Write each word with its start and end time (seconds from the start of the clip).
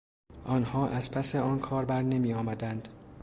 آنها 0.45 0.89
از 0.89 1.11
پس 1.11 1.35
آن 1.35 1.59
کار 1.59 1.85
بر 1.85 2.01
نمیآمدند. 2.01 2.87